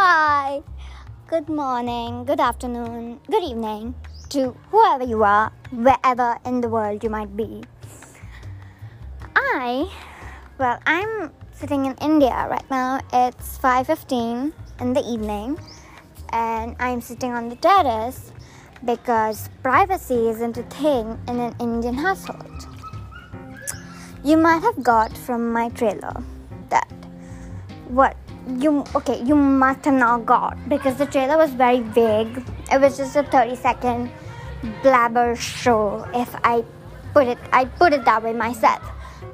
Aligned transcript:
Hi, 0.00 0.62
good 1.26 1.48
morning, 1.48 2.24
good 2.24 2.38
afternoon, 2.38 3.18
good 3.28 3.42
evening 3.42 3.96
to 4.28 4.54
whoever 4.70 5.02
you 5.02 5.24
are, 5.24 5.50
wherever 5.72 6.38
in 6.46 6.60
the 6.60 6.68
world 6.68 7.02
you 7.02 7.10
might 7.10 7.36
be. 7.36 7.64
I, 9.34 9.90
well, 10.56 10.78
I'm 10.86 11.32
sitting 11.50 11.86
in 11.86 11.96
India 12.00 12.46
right 12.48 12.62
now. 12.70 13.00
It's 13.12 13.58
5:15 13.58 14.52
in 14.78 14.92
the 14.92 15.02
evening, 15.02 15.58
and 16.30 16.76
I'm 16.78 17.00
sitting 17.00 17.34
on 17.34 17.48
the 17.48 17.56
terrace 17.56 18.30
because 18.84 19.50
privacy 19.64 20.30
isn't 20.30 20.62
a 20.62 20.66
thing 20.78 21.18
in 21.26 21.40
an 21.40 21.56
Indian 21.58 21.98
household. 21.98 22.70
You 24.22 24.36
might 24.36 24.62
have 24.62 24.80
got 24.80 25.10
from 25.26 25.50
my 25.50 25.70
trailer 25.70 26.14
that 26.70 26.86
what 27.90 28.14
you 28.56 28.84
okay 28.94 29.22
you 29.22 29.34
must 29.34 29.84
have 29.84 29.94
not 29.94 30.24
got 30.24 30.56
because 30.68 30.96
the 30.96 31.06
trailer 31.06 31.36
was 31.36 31.50
very 31.50 31.80
vague. 31.80 32.42
It 32.72 32.80
was 32.80 32.96
just 32.96 33.16
a 33.16 33.22
30 33.22 33.56
second 33.56 34.10
blabber 34.82 35.36
show 35.36 36.04
if 36.14 36.34
i 36.42 36.64
put 37.14 37.28
it 37.28 37.38
i 37.52 37.64
put 37.64 37.92
it 37.92 38.04
that 38.04 38.22
way 38.22 38.32
myself. 38.32 38.82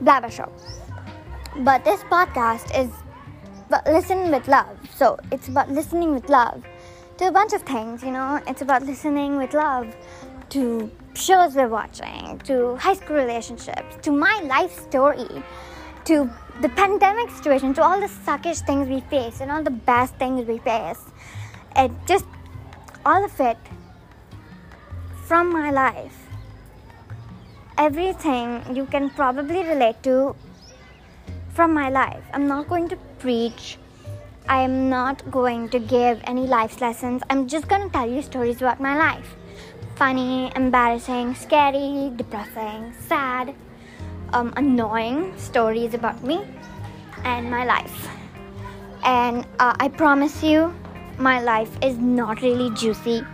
Blabber 0.00 0.30
show. 0.30 0.50
But 1.58 1.84
this 1.84 2.02
podcast 2.04 2.76
is 2.78 2.90
but 3.70 3.86
listen 3.86 4.30
with 4.30 4.48
love. 4.48 4.76
So 4.94 5.18
it's 5.30 5.48
about 5.48 5.70
listening 5.70 6.14
with 6.14 6.28
love 6.28 6.64
to 7.18 7.28
a 7.28 7.32
bunch 7.32 7.52
of 7.52 7.62
things 7.62 8.02
you 8.02 8.10
know? 8.10 8.40
It's 8.46 8.62
about 8.62 8.82
listening 8.82 9.36
with 9.36 9.54
love 9.54 9.94
to 10.50 10.90
shows 11.14 11.54
we're 11.54 11.68
watching 11.68 12.38
to 12.44 12.76
high 12.76 12.94
school 12.94 13.16
relationships 13.16 13.96
to 14.02 14.10
my 14.10 14.40
life 14.44 14.78
story 14.78 15.42
to 16.04 16.30
the 16.60 16.68
pandemic 16.68 17.30
situation, 17.30 17.74
to 17.74 17.82
all 17.82 18.00
the 18.00 18.06
suckish 18.06 18.64
things 18.66 18.88
we 18.88 19.00
face 19.00 19.40
and 19.40 19.50
all 19.50 19.62
the 19.62 19.70
bad 19.70 20.10
things 20.18 20.46
we 20.46 20.58
face. 20.58 21.02
It 21.76 21.90
just 22.06 22.24
all 23.04 23.24
of 23.24 23.40
it 23.40 23.58
from 25.26 25.52
my 25.52 25.70
life. 25.70 26.16
Everything 27.76 28.62
you 28.74 28.86
can 28.86 29.10
probably 29.10 29.64
relate 29.64 30.02
to 30.04 30.36
from 31.52 31.74
my 31.74 31.88
life. 31.90 32.22
I'm 32.32 32.46
not 32.46 32.68
going 32.68 32.88
to 32.88 32.96
preach. 33.18 33.78
I 34.48 34.60
am 34.60 34.88
not 34.88 35.30
going 35.30 35.70
to 35.70 35.78
give 35.78 36.20
any 36.24 36.46
life 36.46 36.80
lessons. 36.80 37.22
I'm 37.30 37.48
just 37.48 37.66
going 37.66 37.82
to 37.82 37.88
tell 37.88 38.08
you 38.08 38.22
stories 38.22 38.58
about 38.58 38.80
my 38.80 38.96
life. 38.96 39.36
Funny, 39.96 40.52
embarrassing, 40.54 41.34
scary, 41.34 42.12
depressing, 42.16 42.92
sad, 43.00 43.54
um, 44.32 44.52
annoying 44.56 45.36
stories 45.36 45.94
about 45.94 46.22
me 46.22 46.44
and 47.24 47.50
my 47.50 47.64
life. 47.64 48.08
And 49.04 49.46
uh, 49.58 49.74
I 49.78 49.88
promise 49.88 50.42
you, 50.42 50.74
my 51.18 51.40
life 51.40 51.70
is 51.82 51.98
not 51.98 52.42
really 52.42 52.70
juicy, 52.74 53.24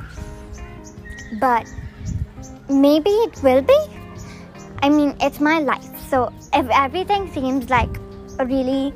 but 1.41 1.66
maybe 2.69 3.10
it 3.10 3.42
will 3.42 3.62
be. 3.62 3.78
I 4.82 4.88
mean, 4.88 5.16
it's 5.20 5.41
my 5.41 5.60
life, 5.60 6.08
so 6.08 6.32
if 6.52 6.69
everything 6.70 7.30
seems 7.32 7.70
like 7.70 7.94
a 8.38 8.47
really 8.47 8.92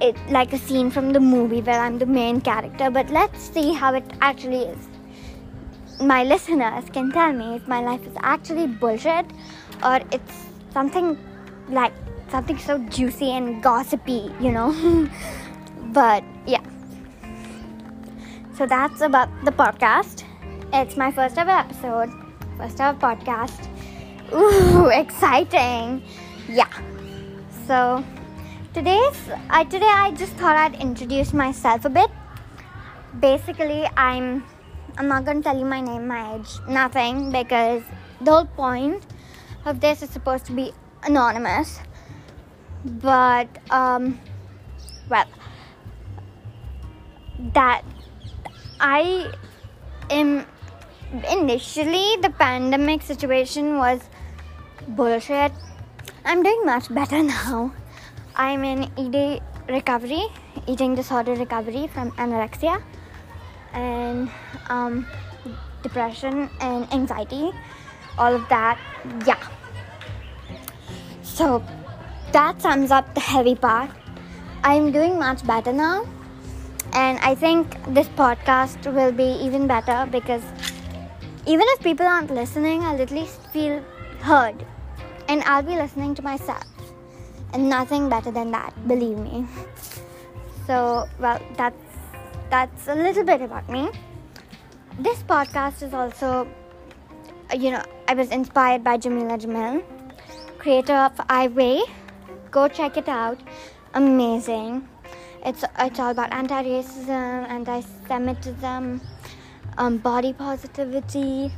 it 0.00 0.16
like 0.30 0.52
a 0.52 0.58
scene 0.58 0.90
from 0.90 1.12
the 1.12 1.20
movie 1.20 1.60
where 1.60 1.80
I'm 1.80 1.98
the 1.98 2.06
main 2.06 2.40
character, 2.40 2.90
but 2.90 3.10
let's 3.10 3.40
see 3.40 3.72
how 3.72 3.94
it 3.94 4.04
actually 4.20 4.62
is. 4.62 4.88
My 6.00 6.24
listeners 6.24 6.84
can 6.92 7.10
tell 7.12 7.32
me 7.32 7.54
if 7.56 7.68
my 7.68 7.80
life 7.80 8.06
is 8.06 8.16
actually 8.18 8.66
bullshit 8.66 9.26
or 9.82 10.00
it's 10.10 10.43
something 10.74 11.16
like 11.70 11.92
something 12.28 12.58
so 12.58 12.78
juicy 12.90 13.30
and 13.30 13.62
gossipy, 13.62 14.30
you 14.40 14.50
know. 14.50 14.74
but 15.98 16.24
yeah. 16.46 16.62
So 18.58 18.66
that's 18.66 19.00
about 19.00 19.30
the 19.44 19.52
podcast. 19.52 20.24
It's 20.72 20.96
my 20.96 21.10
first 21.10 21.38
ever 21.38 21.50
episode, 21.50 22.10
first 22.58 22.80
ever 22.80 22.98
podcast. 22.98 23.70
Ooh, 24.32 24.86
exciting. 25.02 26.02
Yeah. 26.48 26.70
So 27.66 28.04
today's 28.74 29.20
I 29.48 29.64
today 29.64 29.94
I 29.94 30.10
just 30.12 30.32
thought 30.34 30.56
I'd 30.56 30.74
introduce 30.74 31.32
myself 31.32 31.84
a 31.84 31.90
bit. 31.90 32.10
Basically, 33.20 33.86
I'm 33.96 34.44
I'm 34.98 35.08
not 35.08 35.24
going 35.24 35.38
to 35.38 35.42
tell 35.42 35.58
you 35.58 35.64
my 35.64 35.80
name, 35.80 36.06
my 36.08 36.34
age, 36.34 36.50
nothing 36.68 37.30
because 37.30 37.82
the 38.20 38.30
whole 38.30 38.46
point 38.46 39.13
of 39.64 39.80
this 39.80 40.02
is 40.02 40.10
supposed 40.10 40.46
to 40.46 40.52
be 40.52 40.72
anonymous. 41.02 41.80
But 42.84 43.48
um, 43.70 44.20
well 45.08 45.26
that 47.52 47.82
i 48.80 49.30
am 50.10 50.46
initially 51.30 52.16
the 52.22 52.30
pandemic 52.30 53.02
situation 53.02 53.76
was 53.76 54.00
bullshit. 54.88 55.52
I'm 56.24 56.42
doing 56.42 56.64
much 56.64 56.92
better 56.92 57.22
now. 57.22 57.72
I'm 58.36 58.64
in 58.64 58.90
ed 58.98 59.42
recovery 59.68 60.26
eating 60.66 60.94
disorder 60.94 61.34
recovery 61.34 61.86
from 61.86 62.10
anorexia 62.12 62.82
and 63.72 64.30
um, 64.68 65.06
depression 65.82 66.50
and 66.60 66.92
anxiety 66.92 67.50
all 68.18 68.34
of 68.34 68.48
that 68.48 68.78
yeah 69.26 69.48
so 71.22 71.62
that 72.34 72.60
sums 72.60 72.90
up 72.90 73.14
the 73.14 73.20
heavy 73.20 73.54
part. 73.54 73.90
I'm 74.64 74.90
doing 74.92 75.18
much 75.18 75.46
better 75.46 75.72
now, 75.72 76.04
and 76.92 77.18
I 77.18 77.34
think 77.34 77.76
this 77.94 78.08
podcast 78.08 78.92
will 78.92 79.12
be 79.12 79.28
even 79.46 79.66
better 79.66 80.08
because 80.10 80.42
even 81.46 81.66
if 81.74 81.80
people 81.80 82.06
aren't 82.06 82.30
listening, 82.30 82.82
I'll 82.82 83.00
at 83.00 83.10
least 83.10 83.46
feel 83.52 83.82
heard, 84.20 84.64
and 85.28 85.42
I'll 85.44 85.62
be 85.62 85.76
listening 85.76 86.14
to 86.16 86.22
myself, 86.22 86.64
and 87.52 87.68
nothing 87.68 88.08
better 88.08 88.30
than 88.30 88.50
that, 88.52 88.72
believe 88.88 89.18
me. 89.18 89.46
So, 90.66 91.06
well, 91.20 91.42
that's 91.58 91.98
that's 92.48 92.88
a 92.88 92.94
little 92.94 93.22
bit 93.22 93.42
about 93.42 93.68
me. 93.68 93.90
This 94.98 95.22
podcast 95.24 95.82
is 95.82 95.92
also, 95.92 96.48
you 97.52 97.70
know, 97.70 97.82
I 98.08 98.14
was 98.14 98.30
inspired 98.30 98.82
by 98.84 98.98
Jameela 98.98 99.40
Jamil 99.40 99.82
creator 100.64 100.96
of 100.96 101.14
iWeigh. 101.28 101.82
Go 102.50 102.68
check 102.68 102.96
it 102.96 103.06
out. 103.06 103.38
Amazing. 103.92 104.88
It's 105.44 105.62
it's 105.78 106.00
all 106.00 106.10
about 106.10 106.32
anti-racism, 106.32 107.48
anti-Semitism, 107.56 109.00
um, 109.76 109.98
body 109.98 110.32
positivity, 110.32 111.52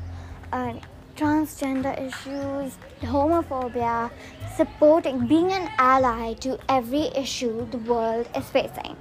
uh, 0.53 0.73
transgender 1.15 1.95
issues, 2.09 2.79
homophobia, 3.01 4.11
supporting, 4.57 5.25
being 5.29 5.53
an 5.53 5.71
ally 5.79 6.35
to 6.47 6.59
every 6.69 7.07
issue 7.15 7.55
the 7.71 7.79
world 7.79 8.29
is 8.37 8.51
facing, 8.51 8.97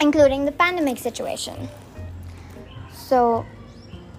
including 0.00 0.44
the 0.44 0.52
pandemic 0.52 0.98
situation. 0.98 1.68
So, 2.92 3.44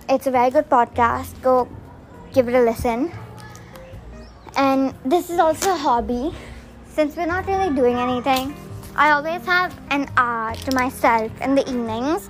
it's 0.10 0.28
a 0.28 0.32
very 0.32 0.50
good 0.50 0.70
podcast. 0.70 1.42
Go 1.42 1.68
give 2.34 2.48
it 2.48 2.56
a 2.56 2.62
listen. 2.62 3.12
And 4.56 4.94
this 5.06 5.30
is 5.30 5.40
also 5.40 5.72
a 5.74 5.78
hobby. 5.78 6.34
Since 6.88 7.16
we're 7.16 7.28
not 7.28 7.46
really 7.46 7.76
doing 7.76 7.96
anything 7.96 8.56
i 8.98 9.12
always 9.12 9.46
have 9.46 9.78
an 9.92 10.10
hour 10.18 10.56
to 10.56 10.74
myself 10.74 11.32
in 11.42 11.54
the 11.54 11.62
evenings. 11.70 12.30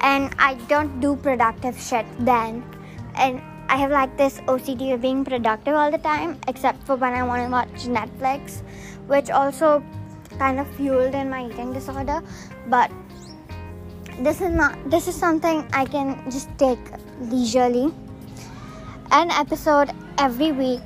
And 0.00 0.34
i 0.38 0.54
don't 0.66 1.00
do 1.00 1.14
productive 1.14 1.78
shit 1.78 2.04
then. 2.18 2.64
And 3.14 3.40
i 3.68 3.76
have 3.76 3.92
like 3.92 4.16
this 4.16 4.40
ocd 4.52 4.94
of 4.94 5.00
being 5.00 5.24
productive 5.24 5.74
all 5.74 5.92
the 5.92 5.98
time 5.98 6.36
except 6.48 6.82
for 6.82 6.96
when 6.96 7.12
i 7.12 7.22
want 7.22 7.44
to 7.44 7.50
watch 7.52 7.86
netflix 7.96 8.62
which 9.06 9.30
also 9.30 9.84
kind 10.40 10.58
of 10.58 10.66
fueled 10.74 11.14
in 11.14 11.30
my 11.30 11.46
eating 11.46 11.72
disorder. 11.72 12.20
But 12.66 12.90
this 14.20 14.40
is 14.40 14.50
not 14.50 14.74
this 14.90 15.06
is 15.06 15.14
something 15.14 15.66
i 15.72 15.84
can 15.84 16.18
just 16.30 16.50
take 16.58 16.78
leisurely 17.20 17.92
an 19.12 19.30
episode 19.30 19.90
every 20.18 20.52
week 20.52 20.82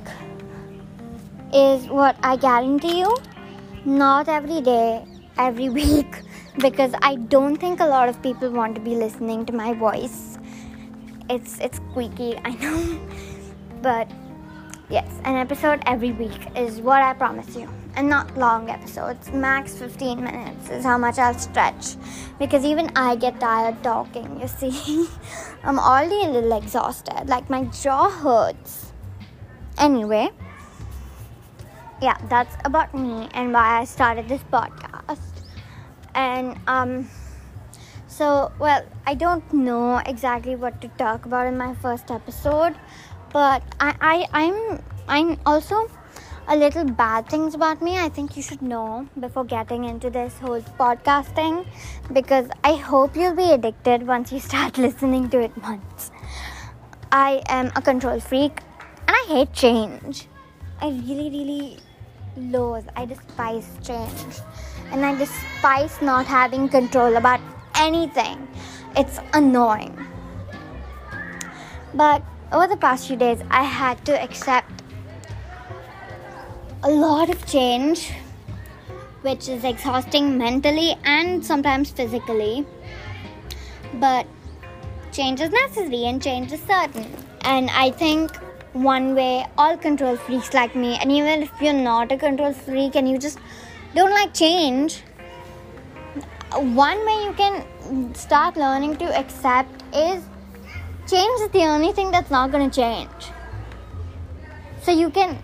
is 1.53 1.87
what 1.87 2.17
I 2.23 2.35
guarantee 2.35 2.99
you. 2.99 3.15
Not 3.85 4.27
every 4.27 4.61
day, 4.61 5.05
every 5.37 5.69
week, 5.79 6.21
because 6.57 6.93
I 7.01 7.15
don't 7.15 7.57
think 7.57 7.79
a 7.79 7.85
lot 7.85 8.09
of 8.09 8.21
people 8.21 8.49
want 8.49 8.75
to 8.75 8.81
be 8.81 8.95
listening 8.95 9.45
to 9.45 9.53
my 9.53 9.73
voice. 9.73 10.37
It's 11.29 11.59
it's 11.59 11.77
squeaky, 11.77 12.37
I 12.43 12.51
know, 12.51 12.99
but 13.81 14.09
yes, 14.89 15.07
an 15.23 15.35
episode 15.35 15.81
every 15.85 16.11
week 16.11 16.47
is 16.55 16.81
what 16.81 17.01
I 17.01 17.13
promise 17.13 17.55
you, 17.55 17.69
and 17.95 18.09
not 18.09 18.37
long 18.37 18.69
episodes. 18.69 19.31
Max 19.31 19.77
15 19.77 20.23
minutes 20.23 20.69
is 20.69 20.83
how 20.83 20.97
much 20.97 21.17
I'll 21.17 21.37
stretch, 21.37 21.95
because 22.39 22.65
even 22.65 22.89
I 22.95 23.15
get 23.15 23.39
tired 23.39 23.83
talking. 23.83 24.39
You 24.39 24.47
see, 24.47 25.07
I'm 25.63 25.79
already 25.79 26.23
a 26.23 26.29
little 26.29 26.57
exhausted. 26.57 27.27
Like 27.27 27.49
my 27.49 27.65
jaw 27.65 28.09
hurts. 28.09 28.93
Anyway 29.77 30.29
yeah, 32.01 32.17
that's 32.29 32.55
about 32.65 32.93
me 32.93 33.29
and 33.33 33.53
why 33.53 33.79
I 33.79 33.85
started 33.85 34.27
this 34.27 34.41
podcast. 34.51 35.19
And 36.13 36.57
um, 36.67 37.09
So, 38.07 38.51
well, 38.59 38.85
I 39.05 39.13
don't 39.13 39.43
know 39.51 39.97
exactly 40.05 40.55
what 40.55 40.79
to 40.81 40.87
talk 40.99 41.25
about 41.25 41.47
in 41.47 41.57
my 41.57 41.75
first 41.75 42.11
episode, 42.11 42.75
but 43.35 43.63
I, 43.81 43.93
I 44.09 44.17
I'm 44.41 44.81
I'm 45.09 45.37
also 45.45 45.89
a 46.47 46.55
little 46.55 46.85
bad 46.85 47.27
things 47.27 47.53
about 47.53 47.81
me 47.81 47.97
I 47.99 48.07
think 48.07 48.37
you 48.37 48.41
should 48.41 48.61
know 48.61 49.07
before 49.19 49.43
getting 49.43 49.83
into 49.83 50.09
this 50.09 50.37
whole 50.39 50.61
podcasting 50.81 51.65
because 52.13 52.47
I 52.63 52.75
hope 52.75 53.17
you'll 53.17 53.35
be 53.35 53.51
addicted 53.51 54.07
once 54.07 54.31
you 54.31 54.39
start 54.39 54.77
listening 54.85 55.29
to 55.31 55.41
it 55.41 55.57
once. 55.57 56.11
I 57.11 57.41
am 57.49 57.73
a 57.75 57.81
control 57.81 58.21
freak 58.21 58.61
and 59.07 59.17
I 59.17 59.25
hate 59.27 59.51
change. 59.51 60.27
I 60.79 60.91
really, 61.07 61.29
really 61.29 61.77
loathe, 62.37 62.87
I 62.95 63.05
despise 63.05 63.67
change 63.83 64.39
and 64.93 65.05
I 65.05 65.13
despise 65.15 66.01
not 66.01 66.25
having 66.25 66.69
control 66.69 67.17
about 67.17 67.41
anything. 67.75 68.47
It's 68.95 69.19
annoying. 69.33 69.93
But 71.93 72.23
over 72.51 72.67
the 72.67 72.77
past 72.77 73.07
few 73.07 73.15
days, 73.15 73.39
I 73.49 73.63
had 73.63 74.03
to 74.05 74.21
accept 74.21 74.83
a 76.83 76.89
lot 76.89 77.29
of 77.29 77.45
change, 77.45 78.11
which 79.21 79.49
is 79.49 79.63
exhausting 79.63 80.37
mentally 80.37 80.95
and 81.03 81.43
sometimes 81.43 81.89
physically. 81.89 82.65
But 83.95 84.27
change 85.11 85.41
is 85.41 85.49
necessary 85.49 86.05
and 86.05 86.21
change 86.21 86.51
is 86.51 86.61
certain. 86.61 87.07
And 87.41 87.69
I 87.71 87.91
think 87.91 88.35
one 88.73 89.15
way 89.15 89.47
all 89.57 89.77
control 89.77 90.17
freaks 90.17 90.53
like 90.53 90.75
me, 90.75 90.97
and 90.97 91.11
even 91.11 91.43
if 91.43 91.51
you're 91.61 91.73
not 91.73 92.11
a 92.11 92.17
control 92.17 92.53
freak 92.53 92.95
and 92.95 93.09
you 93.09 93.17
just 93.17 93.39
don't 93.95 94.11
like 94.11 94.33
change, 94.33 95.01
one 96.51 97.05
way 97.05 97.23
you 97.23 97.33
can 97.33 98.13
start 98.13 98.57
learning 98.57 98.97
to 98.97 99.05
accept 99.17 99.83
is 99.93 100.23
change 101.07 101.41
is 101.41 101.49
the 101.49 101.63
only 101.63 101.91
thing 101.93 102.11
that's 102.11 102.31
not 102.31 102.51
going 102.51 102.69
to 102.69 102.75
change. 102.75 103.31
So 104.83 104.91
you 104.91 105.09
can 105.09 105.37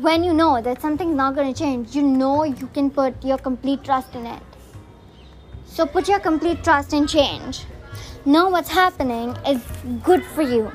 when 0.00 0.22
you 0.22 0.32
know 0.32 0.60
that 0.62 0.80
something's 0.80 1.16
not 1.16 1.34
going 1.34 1.52
to 1.52 1.58
change, 1.58 1.94
you 1.94 2.02
know 2.02 2.44
you 2.44 2.68
can 2.68 2.90
put 2.90 3.24
your 3.24 3.38
complete 3.38 3.82
trust 3.82 4.14
in 4.14 4.26
it. 4.26 4.42
So 5.66 5.86
put 5.86 6.08
your 6.08 6.20
complete 6.20 6.62
trust 6.62 6.92
in 6.92 7.06
change. 7.06 7.64
Know 8.24 8.48
what's 8.48 8.68
happening 8.68 9.36
is 9.46 9.62
good 10.02 10.24
for 10.24 10.42
you. 10.42 10.70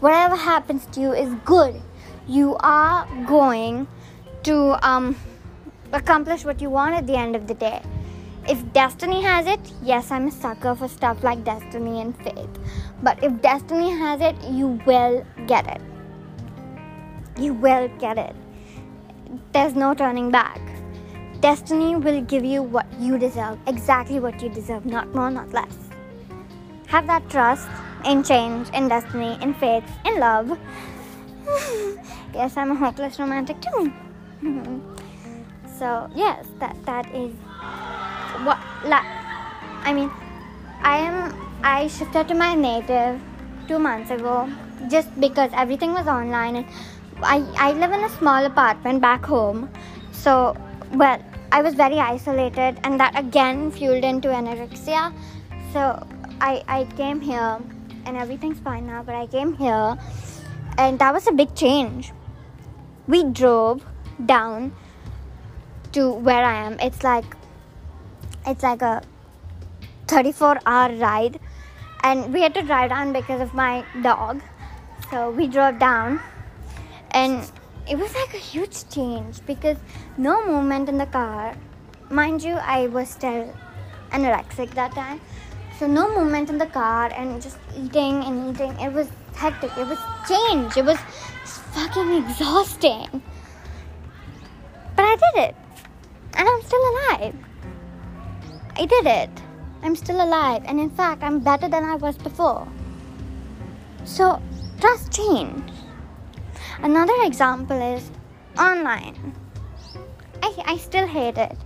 Whatever 0.00 0.34
happens 0.34 0.86
to 0.92 1.00
you 1.00 1.12
is 1.12 1.32
good. 1.44 1.80
You 2.26 2.56
are 2.60 3.06
going 3.26 3.86
to 4.44 4.88
um, 4.88 5.14
accomplish 5.92 6.44
what 6.44 6.60
you 6.60 6.70
want 6.70 6.94
at 6.94 7.06
the 7.06 7.14
end 7.14 7.36
of 7.36 7.46
the 7.46 7.54
day. 7.54 7.82
If 8.48 8.72
destiny 8.72 9.22
has 9.22 9.46
it, 9.46 9.60
yes, 9.82 10.10
I'm 10.10 10.26
a 10.26 10.30
sucker 10.30 10.74
for 10.74 10.88
stuff 10.88 11.22
like 11.22 11.44
destiny 11.44 12.00
and 12.00 12.16
faith. 12.18 12.50
But 13.02 13.22
if 13.22 13.40
destiny 13.40 13.90
has 13.90 14.20
it, 14.20 14.36
you 14.50 14.80
will 14.86 15.24
get 15.46 15.66
it 15.66 15.80
you 17.38 17.54
will 17.54 17.88
get 17.98 18.18
it. 18.18 18.34
There's 19.52 19.74
no 19.74 19.94
turning 19.94 20.30
back. 20.30 20.60
Destiny 21.40 21.96
will 21.96 22.20
give 22.22 22.44
you 22.44 22.62
what 22.62 22.86
you 23.00 23.18
deserve, 23.18 23.58
exactly 23.66 24.20
what 24.20 24.40
you 24.40 24.48
deserve, 24.48 24.86
not 24.86 25.12
more, 25.14 25.30
not 25.30 25.52
less. 25.52 25.76
Have 26.86 27.06
that 27.06 27.28
trust 27.28 27.68
in 28.04 28.22
change, 28.22 28.68
in 28.70 28.88
destiny, 28.88 29.38
in 29.40 29.54
faith, 29.54 29.84
in 30.04 30.20
love. 30.20 30.58
yes, 32.34 32.56
I'm 32.56 32.70
a 32.70 32.74
hopeless 32.74 33.18
romantic 33.18 33.60
too. 33.60 33.92
so 35.78 36.08
yes, 36.14 36.46
that 36.60 36.76
that 36.84 37.12
is 37.14 37.32
what. 38.44 38.58
La- 38.84 39.04
I 39.84 39.92
mean, 39.92 40.10
I 40.82 40.98
am. 40.98 41.34
I 41.62 41.86
shifted 41.86 42.28
to 42.28 42.34
my 42.34 42.54
native 42.54 43.20
two 43.68 43.78
months 43.78 44.10
ago 44.10 44.48
just 44.90 45.08
because 45.20 45.50
everything 45.54 45.92
was 45.92 46.08
online 46.08 46.56
and 46.56 46.66
I, 47.22 47.38
I 47.56 47.72
live 47.72 47.92
in 47.92 48.02
a 48.02 48.08
small 48.08 48.44
apartment 48.44 49.00
back 49.00 49.24
home. 49.24 49.70
So, 50.10 50.56
well, 50.92 51.22
I 51.52 51.62
was 51.62 51.74
very 51.74 51.98
isolated, 51.98 52.80
and 52.82 52.98
that 52.98 53.18
again 53.18 53.70
fueled 53.70 54.04
into 54.04 54.28
anorexia. 54.28 55.12
So, 55.72 56.06
I, 56.40 56.62
I 56.66 56.84
came 56.96 57.20
here, 57.20 57.60
and 58.06 58.16
everything's 58.16 58.58
fine 58.58 58.86
now, 58.86 59.02
but 59.02 59.14
I 59.14 59.26
came 59.26 59.54
here, 59.54 59.96
and 60.78 60.98
that 60.98 61.12
was 61.12 61.26
a 61.26 61.32
big 61.32 61.54
change. 61.54 62.12
We 63.06 63.24
drove 63.24 63.84
down 64.26 64.74
to 65.92 66.12
where 66.12 66.44
I 66.44 66.66
am. 66.66 66.78
It's 66.80 67.04
like 67.04 67.36
it's 68.46 68.62
like 68.62 68.82
a 68.82 69.02
34 70.08 70.60
hour 70.66 70.94
ride. 70.96 71.38
And 72.04 72.32
we 72.32 72.42
had 72.42 72.54
to 72.54 72.62
drive 72.62 72.90
down 72.90 73.12
because 73.12 73.40
of 73.40 73.54
my 73.54 73.84
dog. 74.02 74.42
So 75.10 75.30
we 75.30 75.46
drove 75.46 75.78
down. 75.78 76.20
And 77.12 77.50
it 77.88 77.96
was 77.96 78.14
like 78.14 78.34
a 78.34 78.38
huge 78.38 78.88
change 78.88 79.44
because 79.46 79.76
no 80.16 80.44
movement 80.46 80.88
in 80.88 80.98
the 80.98 81.06
car. 81.06 81.54
Mind 82.10 82.42
you 82.42 82.54
i 82.54 82.86
was 82.88 83.08
still 83.08 83.54
anorexic 84.10 84.70
that 84.74 84.92
time. 84.92 85.20
So 85.78 85.86
no 85.86 86.08
movement 86.14 86.50
in 86.50 86.58
the 86.58 86.66
car 86.66 87.10
and 87.14 87.40
just 87.40 87.58
eating 87.76 88.22
and 88.24 88.54
eating. 88.54 88.78
It 88.80 88.92
was 88.92 89.08
hectic. 89.34 89.70
It 89.78 89.86
was 89.86 89.98
change. 90.28 90.76
It 90.76 90.84
was 90.84 90.98
fucking 91.44 92.12
exhausting. 92.24 93.22
But 94.96 95.04
i 95.04 95.16
did 95.16 95.42
it. 95.48 95.54
And 96.34 96.48
i'm 96.48 96.62
still 96.62 96.84
alive 96.92 97.34
i 98.76 98.86
did 98.86 99.06
it 99.06 99.30
i'm 99.82 99.96
still 99.96 100.22
alive 100.24 100.62
and 100.66 100.80
in 100.80 100.90
fact 100.90 101.22
i'm 101.22 101.38
better 101.38 101.68
than 101.68 101.84
i 101.84 101.94
was 101.96 102.16
before 102.16 102.66
so 104.04 104.40
trust 104.80 105.12
change 105.12 105.72
Another 106.82 107.14
example 107.22 107.80
is 107.80 108.10
online. 108.58 109.34
I, 110.42 110.52
I 110.66 110.76
still 110.78 111.06
hate 111.06 111.38
it. 111.38 111.56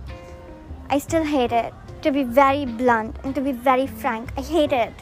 I 0.91 0.99
still 0.99 1.23
hate 1.23 1.51
it. 1.51 1.73
To 2.03 2.11
be 2.11 2.23
very 2.23 2.65
blunt 2.65 3.15
and 3.23 3.33
to 3.33 3.41
be 3.41 3.51
very 3.51 3.87
frank, 3.87 4.29
I 4.37 4.41
hate 4.41 4.71
it. 4.71 4.93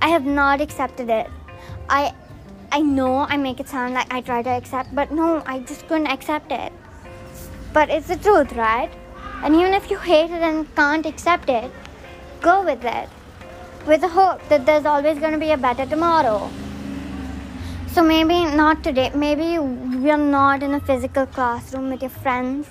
I 0.00 0.08
have 0.08 0.24
not 0.24 0.60
accepted 0.60 1.10
it. 1.10 1.28
I 1.88 2.14
I 2.70 2.80
know 2.80 3.26
I 3.28 3.36
make 3.36 3.58
it 3.58 3.68
sound 3.68 3.94
like 3.94 4.12
I 4.12 4.20
try 4.20 4.42
to 4.42 4.50
accept, 4.50 4.94
but 4.94 5.10
no, 5.10 5.42
I 5.44 5.58
just 5.58 5.88
couldn't 5.88 6.06
accept 6.06 6.52
it. 6.52 6.72
But 7.72 7.90
it's 7.90 8.06
the 8.06 8.16
truth, 8.16 8.52
right? 8.52 8.90
And 9.42 9.56
even 9.56 9.74
if 9.74 9.90
you 9.90 9.98
hate 9.98 10.30
it 10.30 10.42
and 10.42 10.72
can't 10.76 11.04
accept 11.04 11.48
it, 11.48 11.70
go 12.40 12.64
with 12.64 12.84
it. 12.84 13.08
With 13.86 14.00
the 14.00 14.08
hope 14.08 14.48
that 14.48 14.64
there's 14.64 14.84
always 14.86 15.18
going 15.18 15.32
to 15.32 15.38
be 15.38 15.50
a 15.50 15.56
better 15.56 15.84
tomorrow. 15.84 16.48
So 17.88 18.02
maybe 18.02 18.44
not 18.44 18.84
today. 18.84 19.10
Maybe 19.14 19.58
we're 19.58 20.16
not 20.16 20.62
in 20.62 20.74
a 20.74 20.80
physical 20.80 21.26
classroom 21.26 21.90
with 21.90 22.02
your 22.02 22.10
friends. 22.10 22.68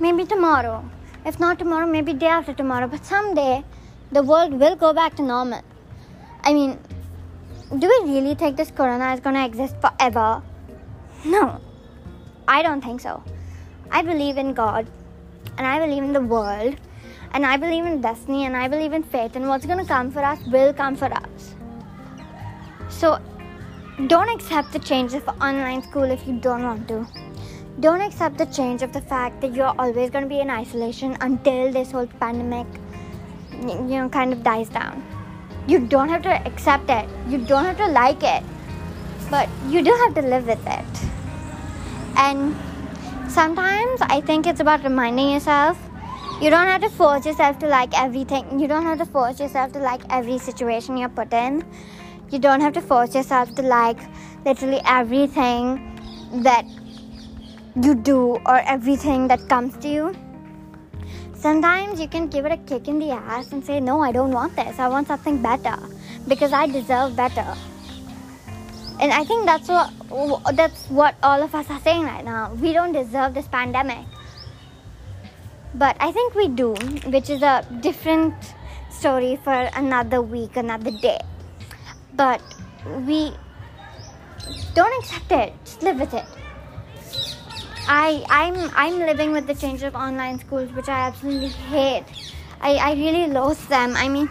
Maybe 0.00 0.24
tomorrow. 0.24 0.84
If 1.24 1.38
not 1.38 1.60
tomorrow, 1.60 1.86
maybe 1.86 2.12
day 2.12 2.26
after 2.26 2.52
tomorrow. 2.52 2.88
But 2.88 3.04
someday, 3.04 3.62
the 4.10 4.24
world 4.24 4.54
will 4.54 4.74
go 4.74 4.92
back 4.92 5.14
to 5.16 5.22
normal. 5.22 5.62
I 6.42 6.52
mean, 6.52 6.78
do 7.78 7.86
we 7.86 8.12
really 8.12 8.34
think 8.34 8.56
this 8.56 8.72
corona 8.72 9.14
is 9.14 9.20
going 9.20 9.36
to 9.36 9.44
exist 9.44 9.76
forever? 9.80 10.42
No. 11.24 11.60
I 12.48 12.62
don't 12.62 12.82
think 12.82 13.00
so. 13.00 13.22
I 13.92 14.02
believe 14.02 14.36
in 14.36 14.52
God 14.52 14.88
and 15.62 15.70
I 15.70 15.78
believe 15.78 16.02
in 16.02 16.12
the 16.12 16.20
world 16.20 16.74
and 17.34 17.46
I 17.46 17.56
believe 17.56 17.84
in 17.86 18.00
destiny 18.00 18.46
and 18.46 18.56
I 18.56 18.66
believe 18.66 18.92
in 18.92 19.04
faith 19.04 19.36
and 19.36 19.48
what's 19.48 19.64
going 19.64 19.78
to 19.78 19.84
come 19.84 20.10
for 20.10 20.24
us 20.24 20.40
will 20.46 20.72
come 20.72 20.96
for 20.96 21.12
us. 21.12 21.54
So 22.88 23.20
don't 24.08 24.28
accept 24.28 24.72
the 24.72 24.80
change 24.80 25.14
of 25.14 25.28
online 25.40 25.82
school 25.82 26.02
if 26.02 26.26
you 26.26 26.40
don't 26.40 26.64
want 26.64 26.88
to. 26.88 27.06
Don't 27.78 28.00
accept 28.00 28.38
the 28.38 28.46
change 28.46 28.82
of 28.82 28.92
the 28.92 29.00
fact 29.02 29.40
that 29.40 29.54
you're 29.54 29.74
always 29.78 30.10
going 30.10 30.24
to 30.24 30.28
be 30.28 30.40
in 30.40 30.50
isolation 30.50 31.16
until 31.20 31.70
this 31.70 31.92
whole 31.92 32.06
pandemic, 32.06 32.66
you 33.60 34.00
know, 34.00 34.08
kind 34.08 34.32
of 34.32 34.42
dies 34.42 34.68
down. 34.68 35.00
You 35.68 35.78
don't 35.78 36.08
have 36.08 36.22
to 36.22 36.46
accept 36.46 36.90
it. 36.90 37.08
You 37.28 37.38
don't 37.38 37.64
have 37.64 37.76
to 37.76 37.86
like 37.86 38.24
it. 38.24 38.42
But 39.30 39.48
you 39.68 39.84
do 39.84 39.92
have 40.04 40.14
to 40.16 40.22
live 40.22 40.46
with 40.48 40.66
it. 40.66 40.92
And 42.16 42.56
sometimes 43.32 44.00
I 44.02 44.20
think 44.20 44.46
it's 44.46 44.60
about 44.60 44.84
reminding 44.84 45.30
yourself 45.30 45.78
you 46.40 46.50
don't 46.50 46.66
have 46.66 46.82
to 46.82 46.90
force 46.90 47.24
yourself 47.24 47.58
to 47.60 47.66
like 47.68 47.96
everything. 47.98 48.58
You 48.58 48.66
don't 48.66 48.84
have 48.84 48.98
to 48.98 49.06
force 49.06 49.38
yourself 49.40 49.72
to 49.72 49.78
like 49.78 50.02
every 50.10 50.38
situation 50.38 50.96
you're 50.96 51.08
put 51.08 51.32
in 51.32 51.64
you 52.32 52.38
don't 52.38 52.62
have 52.62 52.72
to 52.72 52.80
force 52.80 53.14
yourself 53.14 53.54
to 53.54 53.62
like 53.62 53.98
literally 54.46 54.80
everything 54.86 55.62
that 56.42 56.64
you 57.82 57.94
do 57.94 58.38
or 58.46 58.60
everything 58.60 59.28
that 59.28 59.48
comes 59.48 59.76
to 59.78 59.88
you. 59.88 60.14
Sometimes 61.34 62.00
you 62.00 62.08
can 62.08 62.28
give 62.28 62.46
it 62.46 62.52
a 62.52 62.56
kick 62.56 62.88
in 62.88 62.98
the 62.98 63.10
ass 63.10 63.52
and 63.52 63.62
say, 63.64 63.80
No, 63.80 64.00
I 64.00 64.12
don't 64.12 64.30
want 64.30 64.56
this. 64.56 64.78
I 64.78 64.88
want 64.88 65.08
something 65.08 65.42
better 65.42 65.76
because 66.26 66.52
I 66.52 66.66
deserve 66.66 67.16
better. 67.16 67.54
And 69.00 69.12
I 69.12 69.24
think 69.24 69.44
that's 69.44 69.68
what 69.68 69.92
Oh, 70.14 70.42
that's 70.52 70.86
what 70.88 71.14
all 71.22 71.42
of 71.42 71.54
us 71.54 71.70
are 71.70 71.80
saying 71.80 72.04
right 72.04 72.24
now. 72.24 72.52
We 72.54 72.74
don't 72.74 72.92
deserve 72.92 73.32
this 73.32 73.48
pandemic. 73.48 74.04
But 75.74 75.96
I 76.00 76.12
think 76.12 76.34
we 76.34 76.48
do, 76.48 76.74
which 77.06 77.30
is 77.30 77.40
a 77.40 77.66
different 77.80 78.34
story 78.90 79.40
for 79.42 79.70
another 79.74 80.20
week, 80.20 80.56
another 80.56 80.90
day. 80.90 81.18
But 82.12 82.42
we 83.06 83.32
don't 84.74 85.02
accept 85.02 85.32
it. 85.32 85.54
Just 85.64 85.82
live 85.82 85.98
with 85.98 86.12
it. 86.12 86.26
I 87.88 88.22
I'm 88.28 88.70
I'm 88.76 88.98
living 88.98 89.32
with 89.32 89.46
the 89.46 89.54
change 89.54 89.82
of 89.82 89.94
online 89.94 90.38
schools, 90.38 90.70
which 90.72 90.88
I 90.88 91.08
absolutely 91.08 91.48
hate. 91.48 92.04
I, 92.60 92.76
I 92.76 92.92
really 92.92 93.26
loathe 93.26 93.66
them. 93.68 93.96
I 93.96 94.08
mean, 94.08 94.28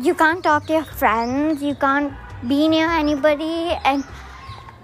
you 0.00 0.14
can't 0.14 0.42
talk 0.42 0.66
to 0.66 0.72
your 0.72 0.84
friends, 0.84 1.62
you 1.62 1.74
can't 1.74 2.12
be 2.48 2.66
near 2.66 2.88
anybody, 2.88 3.78
and 3.84 4.04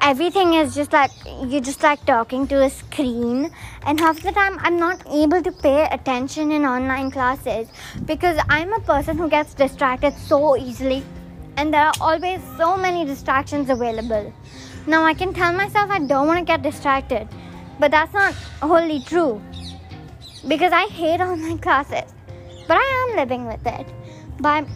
everything 0.00 0.55
is 0.55 0.75
just 0.75 0.93
like 0.93 1.11
you're 1.47 1.61
just 1.61 1.83
like 1.83 2.05
talking 2.07 2.47
to 2.49 2.62
a 2.62 2.71
screen. 2.71 3.50
And 3.83 4.00
half 4.00 4.23
the 4.23 4.33
time, 4.33 4.59
I'm 4.61 4.78
not 4.78 5.02
able 5.07 5.43
to 5.43 5.52
pay 5.52 5.88
attention 5.90 6.52
in 6.52 6.64
online 6.64 7.11
classes 7.11 7.69
because 8.05 8.38
I'm 8.49 8.73
a 8.73 8.81
person 8.81 9.19
who 9.19 9.28
gets 9.28 9.55
distracted 9.55 10.14
so 10.14 10.57
easily, 10.57 11.02
and 11.57 11.73
there 11.73 11.83
are 11.83 11.95
always 12.00 12.40
so 12.57 12.76
many 12.76 13.05
distractions 13.05 13.71
available. 13.71 14.33
Now, 14.87 15.05
I 15.05 15.14
can 15.14 15.35
tell 15.35 15.52
myself 15.52 15.90
I 15.90 15.99
don't 15.99 16.26
want 16.26 16.38
to 16.38 16.45
get 16.45 16.62
distracted 16.62 17.28
but 17.78 17.93
that's 17.93 18.12
not 18.12 18.35
wholly 18.61 19.00
true 19.00 19.40
because 20.47 20.73
I 20.73 20.87
hate 20.87 21.21
online 21.28 21.59
classes. 21.59 22.12
But 22.67 22.76
I 22.76 23.09
am 23.09 23.17
living 23.17 23.47
with 23.47 23.67
it 23.67 23.87
by 24.40 24.67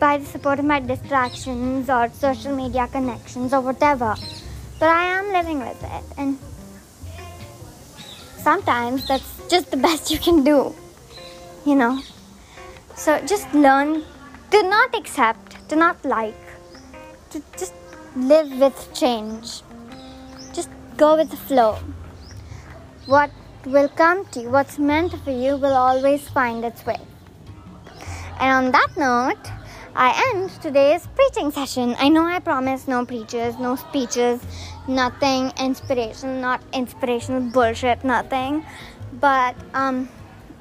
by 0.00 0.18
the 0.18 0.26
support 0.26 0.58
of 0.58 0.64
my 0.64 0.80
distractions 0.80 1.88
or 1.88 2.08
social 2.10 2.54
media 2.54 2.86
connections 2.88 3.52
or 3.54 3.60
whatever. 3.60 4.14
But 4.78 4.90
I 4.90 5.04
am 5.18 5.32
living 5.32 5.60
with 5.60 5.82
it 5.82 6.04
and 6.18 6.38
sometimes 8.36 9.08
that's 9.08 9.48
just 9.48 9.70
the 9.70 9.76
best 9.88 10.10
you 10.10 10.18
can 10.18 10.44
do. 10.44 10.74
You 11.64 11.76
know. 11.76 12.02
So 12.94 13.20
just 13.26 13.52
learn 13.52 14.04
to 14.50 14.62
not 14.62 14.94
accept, 14.94 15.68
to 15.68 15.76
not 15.76 16.04
like, 16.04 16.34
to 17.30 17.42
just 17.58 17.74
live 18.16 18.50
with 18.58 18.76
change. 18.94 19.62
Just 20.54 20.70
go 20.96 21.16
with 21.16 21.30
the 21.30 21.36
flow. 21.36 21.78
What 23.06 23.30
will 23.66 23.88
come 23.88 24.24
to 24.26 24.40
you, 24.40 24.50
what's 24.50 24.78
meant 24.78 25.12
for 25.24 25.30
you, 25.30 25.56
will 25.56 25.74
always 25.74 26.28
find 26.28 26.64
its 26.64 26.86
way. 26.86 27.00
And 28.40 28.66
on 28.66 28.72
that 28.72 28.96
note, 28.96 29.50
I 29.98 30.12
end 30.28 30.50
today's 30.60 31.08
preaching 31.14 31.50
session. 31.50 31.96
I 31.98 32.10
know 32.10 32.26
I 32.26 32.38
promised 32.38 32.86
no 32.86 33.06
preachers, 33.06 33.58
no 33.58 33.76
speeches, 33.76 34.42
nothing 34.86 35.52
inspirational, 35.58 36.38
not 36.38 36.60
inspirational 36.74 37.40
bullshit, 37.40 38.04
nothing. 38.04 38.62
But 39.14 39.56
um, 39.72 40.10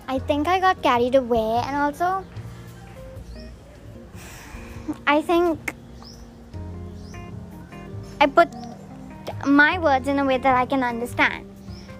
I 0.07 0.19
think 0.19 0.47
I 0.47 0.61
got 0.61 0.81
carried 0.81 1.15
away, 1.15 1.61
and 1.65 1.75
also, 1.75 2.23
I 5.05 5.21
think 5.21 5.75
I 8.21 8.27
put 8.27 8.47
my 9.45 9.77
words 9.79 10.07
in 10.07 10.17
a 10.19 10.23
way 10.23 10.37
that 10.37 10.55
I 10.55 10.65
can 10.65 10.81
understand. 10.81 11.45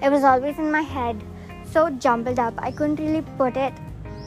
It 0.02 0.10
was 0.10 0.24
always 0.24 0.58
in 0.58 0.72
my 0.72 0.84
head, 0.84 1.22
so 1.70 1.90
jumbled 1.90 2.40
up. 2.40 2.54
I 2.60 2.72
couldn't 2.72 2.96
really 2.96 3.24
put 3.38 3.58
it 3.58 3.74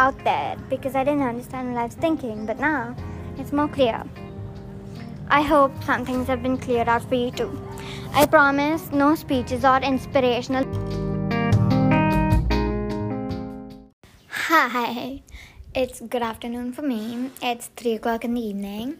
out 0.00 0.22
there 0.24 0.56
because 0.70 0.94
I 0.94 1.04
didn't 1.04 1.22
understand 1.22 1.72
what 1.72 1.80
I 1.80 1.84
was 1.84 1.94
thinking, 1.94 2.46
but 2.46 2.58
now 2.58 2.94
it's 3.36 3.52
more 3.52 3.68
clear. 3.68 4.04
I 5.28 5.42
hope 5.42 5.72
some 5.84 6.04
things 6.04 6.26
have 6.28 6.42
been 6.42 6.56
cleared 6.56 6.88
out 6.88 7.02
for 7.08 7.14
you 7.14 7.30
too. 7.30 7.50
I 8.12 8.26
promise 8.26 8.90
no 8.92 9.14
speeches 9.14 9.64
or 9.64 9.76
inspirational. 9.78 10.64
Hi, 14.30 15.22
it's 15.74 16.00
good 16.00 16.22
afternoon 16.22 16.72
for 16.72 16.82
me. 16.82 17.30
It's 17.42 17.68
3 17.76 17.94
o'clock 17.94 18.24
in 18.24 18.34
the 18.34 18.40
evening. 18.40 18.98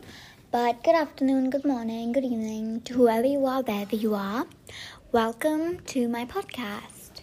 But 0.50 0.82
good 0.82 0.94
afternoon, 0.94 1.50
good 1.50 1.64
morning, 1.64 2.12
good 2.12 2.24
evening 2.24 2.80
to 2.82 2.94
whoever 2.94 3.26
you 3.26 3.44
are, 3.46 3.62
wherever 3.62 3.96
you 3.96 4.14
are. 4.14 4.46
Welcome 5.12 5.80
to 5.86 6.08
my 6.08 6.24
podcast. 6.24 7.20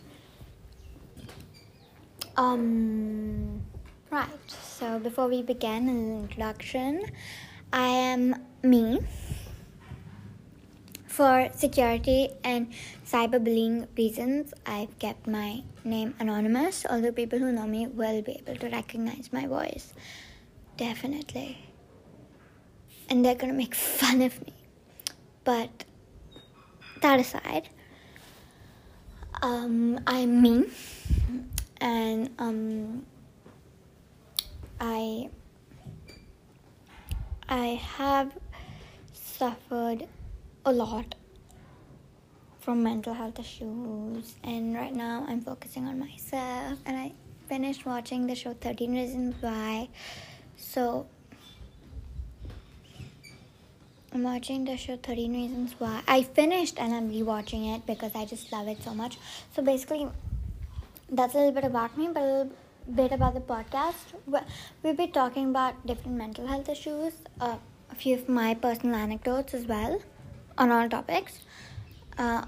Um, 2.38 3.65
right, 4.16 4.50
so 4.50 4.98
before 5.00 5.28
we 5.28 5.42
begin 5.42 5.90
an 5.90 6.20
introduction, 6.22 7.04
I 7.74 7.88
am 7.88 8.36
me. 8.64 9.02
For 11.08 11.50
security 11.54 12.30
and 12.44 12.72
cyberbullying 13.06 13.88
reasons, 13.98 14.54
I've 14.66 14.98
kept 15.00 15.28
my 15.28 15.64
name 15.84 16.14
anonymous, 16.20 16.86
although 16.90 17.12
people 17.12 17.40
who 17.40 17.52
know 17.52 17.68
me 17.68 17.88
will 17.88 18.22
be 18.22 18.34
able 18.34 18.56
to 18.56 18.70
recognize 18.70 19.32
my 19.34 19.48
voice. 19.48 19.94
Definitely. 20.78 21.58
And 23.10 23.24
they're 23.24 23.36
gonna 23.36 23.54
make 23.54 23.76
fun 24.00 24.22
of 24.22 24.42
me. 24.46 24.54
But 25.44 25.84
that 27.02 27.20
aside, 27.20 27.70
um, 29.42 30.00
I'm 30.08 30.42
me, 30.42 30.66
and 31.80 32.30
um, 32.40 33.06
I 34.80 35.30
I 37.48 37.80
have 37.98 38.32
suffered 39.14 40.08
a 40.66 40.72
lot 40.72 41.16
from 42.60 42.82
mental 42.82 43.14
health 43.14 43.40
issues, 43.40 44.36
and 44.44 44.74
right 44.74 44.94
now 44.94 45.26
I'm 45.28 45.42
focusing 45.42 45.86
on 45.86 46.00
myself. 46.00 46.80
And 46.86 46.98
I 46.98 47.14
finished 47.48 47.86
watching 47.86 48.26
the 48.26 48.34
show 48.34 48.54
13 48.54 48.94
Reasons 48.94 49.36
Why, 49.42 49.90
so 50.58 51.06
I'm 54.12 54.24
watching 54.24 54.66
the 54.66 54.76
show 54.78 54.98
13 54.98 55.34
Reasons 55.34 55.76
Why. 55.78 56.02
I 56.08 56.24
finished 56.24 56.80
and 56.80 56.94
I'm 56.96 57.12
rewatching 57.12 57.76
it 57.76 57.86
because 57.86 58.16
I 58.16 58.26
just 58.26 58.52
love 58.52 58.68
it 58.68 58.82
so 58.82 58.96
much. 58.96 59.20
So 59.56 59.62
basically, 59.62 60.08
that's 61.12 61.36
a 61.36 61.38
little 61.38 61.52
bit 61.52 61.66
about 61.66 61.96
me, 61.96 62.10
but 62.12 62.48
bit 62.94 63.12
about 63.12 63.34
the 63.34 63.42
podcast. 63.42 64.14
We'll 64.84 64.94
be 64.94 65.08
talking 65.08 65.50
about 65.50 65.86
different 65.86 66.18
mental 66.18 66.48
health 66.48 66.70
issues, 66.70 67.14
uh, 67.40 67.58
a 67.92 67.96
few 67.96 68.16
of 68.16 68.30
my 68.30 68.54
personal 68.54 68.96
anecdotes 68.96 69.54
as 69.54 69.66
well 69.66 70.02
on 70.58 70.72
all 70.72 70.88
topics. 70.90 71.40
Uh, 72.18 72.46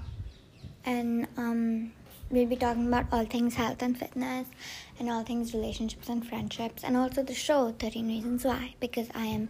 and 0.84 1.26
um, 1.36 1.92
we'll 2.30 2.46
be 2.46 2.56
talking 2.56 2.86
about 2.86 3.06
all 3.12 3.24
things 3.24 3.54
health 3.54 3.82
and 3.82 3.98
fitness 3.98 4.48
and 4.98 5.10
all 5.10 5.24
things 5.24 5.52
relationships 5.52 6.08
and 6.08 6.26
friendships 6.26 6.82
and 6.84 6.96
also 6.96 7.22
the 7.22 7.34
show 7.34 7.74
13 7.78 8.08
Reasons 8.08 8.44
Why 8.44 8.74
because 8.80 9.08
I 9.14 9.26
am 9.26 9.48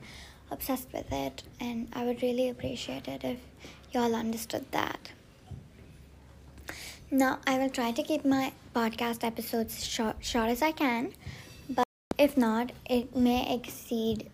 obsessed 0.50 0.92
with 0.92 1.12
it, 1.12 1.42
and 1.60 1.88
I 1.92 2.04
would 2.04 2.22
really 2.22 2.48
appreciate 2.48 3.06
it 3.06 3.22
if 3.24 3.38
y'all 3.92 4.14
understood 4.14 4.64
that. 4.72 5.10
Now, 7.10 7.38
I 7.46 7.58
will 7.58 7.70
try 7.70 7.92
to 7.92 8.02
keep 8.02 8.26
my 8.26 8.52
podcast 8.74 9.24
episodes 9.24 9.82
short, 9.82 10.16
short 10.20 10.50
as 10.50 10.60
I 10.60 10.72
can, 10.72 11.14
but 11.70 11.86
if 12.18 12.36
not, 12.36 12.72
it 12.84 13.16
may 13.16 13.54
exceed 13.54 14.30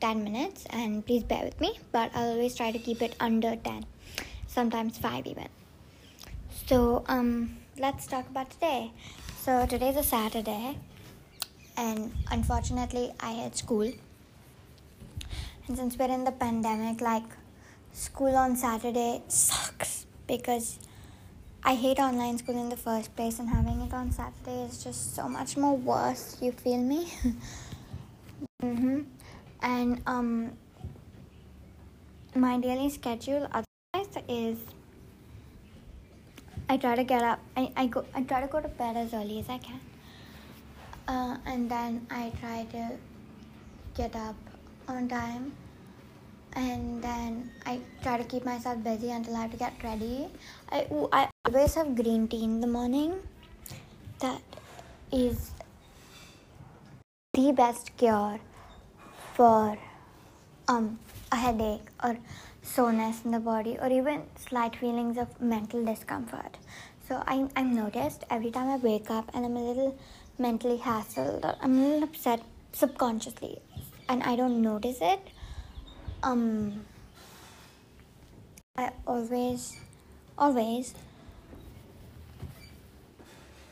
10 0.00 0.22
minutes, 0.22 0.64
and 0.70 1.04
please 1.04 1.24
bear 1.24 1.44
with 1.44 1.60
me, 1.60 1.80
but 1.90 2.12
I'll 2.14 2.30
always 2.34 2.54
try 2.54 2.70
to 2.70 2.78
keep 2.78 3.02
it 3.02 3.16
under 3.18 3.56
10, 3.56 3.86
sometimes 4.46 4.98
5 4.98 5.26
even. 5.26 5.48
So, 6.66 7.02
um, 7.08 7.56
let's 7.76 8.06
talk 8.06 8.28
about 8.28 8.50
today. 8.50 8.92
So, 9.40 9.66
today's 9.66 9.96
a 9.96 10.04
Saturday, 10.04 10.78
and 11.76 12.12
unfortunately, 12.30 13.12
I 13.18 13.32
had 13.32 13.56
school 13.56 13.92
and 15.66 15.76
since 15.76 15.96
we're 15.96 16.10
in 16.10 16.24
the 16.24 16.32
pandemic, 16.32 17.00
like 17.00 17.22
school 17.92 18.36
on 18.36 18.56
Saturday 18.56 19.22
sucks 19.28 20.06
because 20.26 20.78
I 21.64 21.76
hate 21.76 22.00
online 22.00 22.38
school 22.38 22.60
in 22.60 22.70
the 22.70 22.76
first 22.76 23.14
place, 23.14 23.38
and 23.38 23.48
having 23.48 23.82
it 23.82 23.94
on 23.94 24.10
Saturday 24.10 24.64
is 24.64 24.82
just 24.82 25.14
so 25.14 25.28
much 25.28 25.56
more 25.56 25.76
worse. 25.76 26.36
You 26.40 26.50
feel 26.50 26.78
me? 26.78 27.06
mm-hmm. 28.62 29.02
And 29.62 30.02
um, 30.04 30.52
my 32.34 32.58
daily 32.58 32.90
schedule 32.90 33.46
otherwise 33.52 34.24
is 34.28 34.58
I 36.68 36.78
try 36.78 36.96
to 36.96 37.04
get 37.04 37.22
up. 37.22 37.38
I, 37.56 37.70
I 37.76 37.86
go. 37.86 38.04
I 38.12 38.22
try 38.22 38.40
to 38.40 38.48
go 38.48 38.60
to 38.60 38.68
bed 38.68 38.96
as 38.96 39.14
early 39.14 39.38
as 39.38 39.48
I 39.48 39.58
can, 39.58 39.80
uh, 41.06 41.36
and 41.46 41.70
then 41.70 42.08
I 42.10 42.32
try 42.40 42.66
to 42.72 42.90
get 43.94 44.16
up 44.16 44.34
on 44.88 45.08
time 45.08 45.52
and 46.54 47.02
then 47.02 47.50
I 47.66 47.80
try 48.02 48.18
to 48.18 48.24
keep 48.24 48.44
myself 48.44 48.82
busy 48.82 49.10
until 49.10 49.36
I 49.36 49.42
have 49.42 49.50
to 49.52 49.56
get 49.56 49.72
ready. 49.82 50.28
I, 50.70 50.86
I 51.12 51.28
always 51.46 51.74
have 51.74 51.94
green 51.96 52.28
tea 52.28 52.44
in 52.44 52.60
the 52.60 52.66
morning. 52.66 53.14
That 54.20 54.42
is 55.10 55.52
the 57.34 57.52
best 57.52 57.96
cure 57.96 58.38
for 59.34 59.78
um, 60.68 60.98
a 61.30 61.36
headache 61.36 61.88
or 62.02 62.18
soreness 62.62 63.24
in 63.24 63.30
the 63.30 63.40
body 63.40 63.76
or 63.80 63.90
even 63.90 64.22
slight 64.36 64.76
feelings 64.76 65.18
of 65.18 65.40
mental 65.40 65.84
discomfort. 65.84 66.58
So 67.08 67.22
I, 67.26 67.48
I'm 67.56 67.74
noticed 67.74 68.24
every 68.30 68.50
time 68.50 68.68
I 68.68 68.76
wake 68.76 69.10
up 69.10 69.30
and 69.34 69.44
I'm 69.44 69.56
a 69.56 69.62
little 69.62 69.98
mentally 70.38 70.78
hassled 70.78 71.44
or 71.44 71.56
I'm 71.60 71.78
a 71.78 71.88
little 71.88 72.04
upset 72.04 72.42
subconsciously 72.72 73.58
and 74.08 74.22
I 74.22 74.36
don't 74.36 74.62
notice 74.62 74.98
it, 75.00 75.20
um, 76.22 76.84
I 78.76 78.92
always, 79.06 79.76
always 80.38 80.94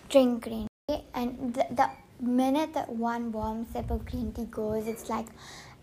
drink 0.09 0.45
green 0.45 0.69
tea. 0.89 1.03
And 1.15 1.55
the, 1.55 1.67
the 1.71 1.91
minute 2.21 2.75
that 2.75 2.89
one 2.89 3.33
warm 3.33 3.67
sip 3.73 3.91
of 3.91 4.05
green 4.05 4.33
tea 4.33 4.45
goes, 4.45 4.87
it's 4.87 5.09
like 5.09 5.27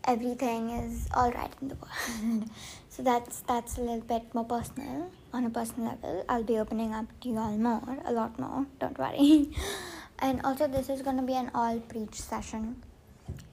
everything 0.06 0.70
is 0.70 1.08
all 1.16 1.32
right 1.32 1.52
in 1.62 1.70
the 1.70 1.76
world. 1.76 2.50
so 2.90 3.04
that's 3.04 3.42
that's 3.42 3.78
a 3.78 3.82
little 3.82 4.02
bit 4.02 4.34
more 4.34 4.46
personal 4.46 5.10
on 5.34 5.46
a 5.46 5.50
personal 5.50 5.90
level. 5.90 6.26
I'll 6.30 6.44
be 6.44 6.58
opening 6.58 6.94
up 6.94 7.06
to 7.22 7.30
you 7.30 7.38
all 7.38 7.58
more, 7.58 7.82
a 8.06 8.12
lot 8.12 8.38
more. 8.40 8.66
Don't 8.80 8.98
worry. 8.98 9.50
and 10.20 10.42
also, 10.44 10.68
this 10.68 10.90
is 10.90 11.02
going 11.02 11.18
to 11.18 11.24
be 11.24 11.34
an 11.34 11.52
all 11.54 11.80
preach 11.80 12.16
session. 12.16 12.84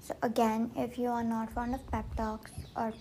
So 0.05 0.15
again, 0.23 0.71
if 0.77 0.99
you 0.99 1.09
are 1.09 1.25
not 1.25 1.51
fond 1.51 1.75
of 1.75 1.91
pep 1.91 2.05
talks 2.15 2.53
or 2.77 2.93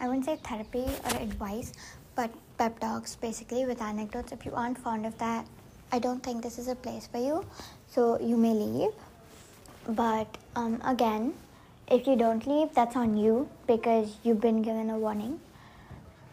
I 0.00 0.06
wouldn't 0.06 0.24
say 0.24 0.36
therapy 0.36 0.86
or 1.04 1.16
advice, 1.16 1.72
but 2.14 2.30
pep 2.58 2.78
talks 2.78 3.16
basically 3.16 3.66
with 3.66 3.82
anecdotes. 3.82 4.30
If 4.30 4.46
you 4.46 4.52
aren't 4.54 4.78
fond 4.78 5.04
of 5.04 5.18
that, 5.18 5.48
I 5.90 5.98
don't 5.98 6.22
think 6.22 6.44
this 6.44 6.60
is 6.60 6.68
a 6.68 6.76
place 6.76 7.08
for 7.08 7.18
you. 7.18 7.44
So 7.88 8.20
you 8.20 8.36
may 8.36 8.52
leave. 8.54 8.92
But 9.88 10.38
um, 10.54 10.80
again, 10.84 11.34
if 11.90 12.06
you 12.06 12.14
don't 12.14 12.46
leave, 12.46 12.72
that's 12.72 12.94
on 12.94 13.16
you 13.16 13.48
because 13.66 14.14
you've 14.22 14.40
been 14.40 14.62
given 14.62 14.90
a 14.90 14.98
warning. 14.98 15.40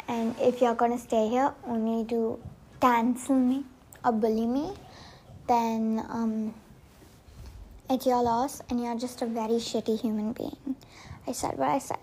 And 0.08 0.36
if 0.40 0.62
you're 0.62 0.76
gonna 0.76 1.00
stay 1.00 1.30
here 1.30 1.52
only 1.66 2.06
to 2.10 2.40
cancel 2.80 3.40
me 3.40 3.64
or 4.06 4.12
bully 4.12 4.46
me, 4.46 4.72
then 5.48 6.06
um, 6.10 6.54
it's 7.90 8.06
your 8.06 8.22
loss 8.22 8.62
and 8.70 8.82
you're 8.82 8.98
just 8.98 9.22
a 9.22 9.26
very 9.26 9.60
shitty 9.68 10.00
human 10.00 10.34
being. 10.34 10.76
I 11.28 11.32
said 11.32 11.58
what 11.58 11.70
I 11.70 11.80
said. 11.80 11.98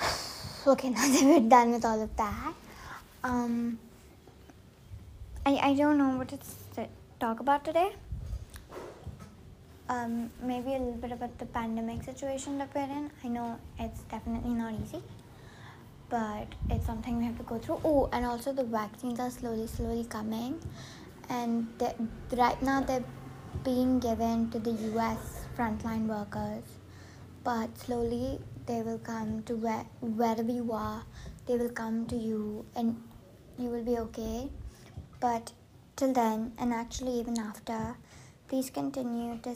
okay, 0.66 0.90
now 0.96 1.06
that 1.06 1.22
we're 1.22 1.48
done 1.48 1.72
with 1.72 1.84
all 1.84 2.00
of 2.02 2.16
that, 2.16 2.54
um, 3.22 3.78
I, 5.44 5.56
I 5.56 5.74
don't 5.74 5.98
know 5.98 6.16
what 6.16 6.28
to 6.28 6.38
talk 7.20 7.40
about 7.40 7.64
today. 7.64 7.92
Um, 9.88 10.30
maybe 10.40 10.70
a 10.74 10.78
little 10.78 10.94
bit 10.94 11.12
about 11.12 11.38
the 11.38 11.44
pandemic 11.46 12.02
situation 12.02 12.56
that 12.58 12.74
we're 12.74 12.82
in. 12.82 13.10
I 13.22 13.28
know 13.28 13.58
it's 13.78 14.00
definitely 14.02 14.54
not 14.54 14.72
easy, 14.82 15.02
but 16.08 16.46
it's 16.70 16.86
something 16.86 17.18
we 17.18 17.24
have 17.26 17.36
to 17.36 17.42
go 17.42 17.58
through. 17.58 17.80
Oh, 17.84 18.08
and 18.12 18.24
also 18.24 18.52
the 18.52 18.64
vaccines 18.64 19.20
are 19.20 19.30
slowly, 19.30 19.66
slowly 19.66 20.04
coming, 20.04 20.58
and 21.28 21.66
right 22.32 22.62
now 22.62 22.80
they're 22.80 23.04
being 23.64 24.00
given 24.00 24.50
to 24.50 24.58
the 24.58 24.72
US 24.92 25.44
frontline 25.56 26.06
workers, 26.06 26.64
but 27.44 27.76
slowly 27.78 28.40
they 28.66 28.82
will 28.82 28.98
come 28.98 29.42
to 29.44 29.54
where, 29.56 29.86
wherever 30.00 30.50
you 30.50 30.72
are, 30.72 31.04
they 31.46 31.56
will 31.56 31.70
come 31.70 32.06
to 32.06 32.16
you, 32.16 32.64
and 32.74 33.02
you 33.58 33.68
will 33.68 33.84
be 33.84 33.98
okay. 33.98 34.48
But 35.20 35.52
till 35.96 36.12
then, 36.12 36.52
and 36.58 36.72
actually 36.72 37.20
even 37.20 37.38
after, 37.38 37.96
please 38.48 38.70
continue 38.70 39.38
to 39.42 39.54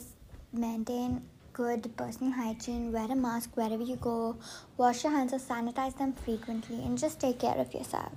maintain 0.53 1.23
good 1.53 1.95
personal 1.97 2.33
hygiene, 2.33 2.91
wear 2.91 3.11
a 3.11 3.15
mask 3.15 3.55
wherever 3.55 3.83
you 3.83 3.95
go, 3.95 4.37
wash 4.77 5.03
your 5.03 5.11
hands 5.11 5.33
or 5.33 5.39
sanitize 5.39 5.97
them 5.97 6.13
frequently, 6.13 6.77
and 6.83 6.97
just 6.97 7.19
take 7.19 7.39
care 7.39 7.57
of 7.57 7.73
yourself. 7.73 8.11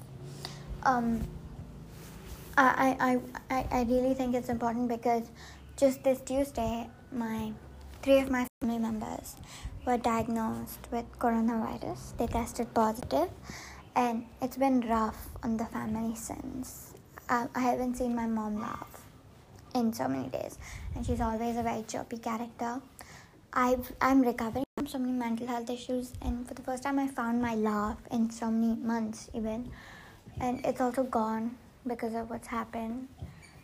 Um, 0.82 1.26
I, 2.56 2.96
I, 3.00 3.54
I, 3.54 3.66
I 3.70 3.82
really 3.84 4.12
think 4.14 4.34
it's 4.34 4.50
important 4.50 4.88
because 4.88 5.22
just 5.80 6.04
this 6.04 6.20
Tuesday, 6.20 6.87
my 7.10 7.52
three 8.02 8.19
of 8.19 8.30
my 8.30 8.47
family 8.60 8.78
members 8.78 9.36
were 9.86 9.97
diagnosed 9.97 10.86
with 10.93 11.06
coronavirus. 11.19 12.19
They 12.19 12.26
tested 12.26 12.75
positive, 12.75 13.30
and 13.97 14.26
it's 14.43 14.58
been 14.58 14.82
rough 14.82 15.30
on 15.43 15.56
the 15.56 15.64
family 15.64 16.14
since. 16.16 16.93
I, 17.30 17.47
I 17.54 17.60
haven't 17.60 17.97
seen 17.97 18.14
my 18.14 18.26
mom 18.26 18.60
laugh 18.60 19.06
in 19.75 19.95
so 19.95 20.06
many 20.06 20.28
days, 20.28 20.58
and 20.95 21.06
she's 21.06 21.23
always 21.23 21.56
a 21.56 21.62
very 21.62 21.82
chirpy 21.84 22.19
character. 22.19 22.82
I've 23.54 23.90
I'm 24.02 24.21
recovering 24.21 24.66
from 24.76 24.86
so 24.86 24.99
many 24.99 25.12
mental 25.12 25.47
health 25.47 25.71
issues, 25.71 26.12
and 26.21 26.47
for 26.47 26.52
the 26.52 26.62
first 26.62 26.82
time, 26.82 26.99
I 26.99 27.06
found 27.06 27.40
my 27.40 27.54
laugh 27.54 27.97
in 28.12 28.28
so 28.28 28.50
many 28.50 28.75
months, 28.76 29.30
even, 29.32 29.73
and 30.38 30.60
it's 30.62 30.82
also 30.82 31.04
gone 31.04 31.56
because 31.86 32.12
of 32.14 32.28
what's 32.28 32.49
happened. 32.49 33.08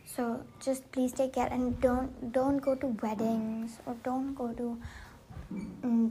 So 0.07 0.41
just 0.65 0.91
please 0.93 1.13
take 1.13 1.33
care 1.35 1.49
and 1.51 1.81
don't 1.81 2.33
don't 2.33 2.59
go 2.59 2.75
to 2.75 2.87
weddings 3.03 3.79
or 3.87 3.97
don't 4.05 4.35
go 4.35 4.49
to 4.53 4.79
mm, 5.53 6.11